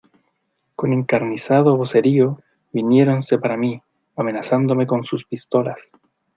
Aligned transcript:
con 0.75 0.93
encarnizado 0.93 1.77
vocerío 1.77 2.39
viniéronse 2.73 3.37
para 3.37 3.55
mí, 3.55 3.83
amenazándome 4.15 4.87
con 4.87 5.05
sus 5.05 5.25
pistolas. 5.25 5.91